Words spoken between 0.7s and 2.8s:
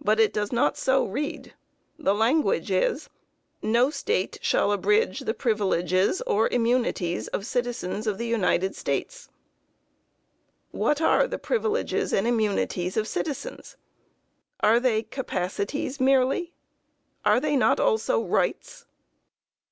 so read. The language